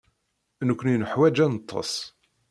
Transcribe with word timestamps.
Nekkni 0.67 0.95
neḥwaj 1.01 1.37
ad 1.45 1.49
neṭṭes. 1.53 1.93